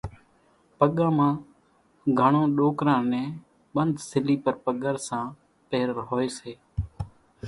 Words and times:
پڳان 0.77 1.11
مان 1.17 1.31
گھڻون 2.19 2.45
ڏوڪران 2.57 3.01
نين 3.11 3.27
ٻنڌ 3.73 3.93
سليپر 4.09 4.53
پڳرسان 4.63 5.23
پيرل 5.69 5.99
هوئيَ 6.09 6.29
سي۔ 6.37 6.51